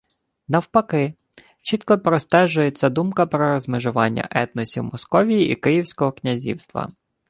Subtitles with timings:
[0.47, 1.13] Навпаки–
[1.61, 6.87] чітко простежується думка про розмежування етносів Московії і Київського князівства